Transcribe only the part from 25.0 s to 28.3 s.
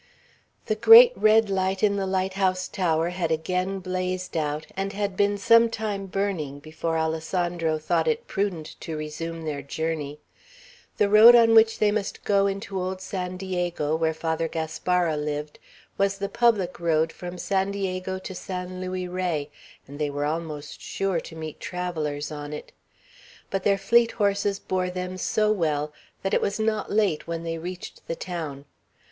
so well, that it was not late when they reached the